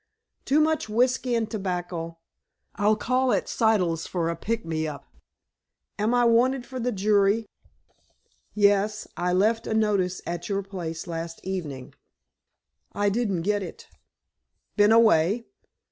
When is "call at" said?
2.95-3.47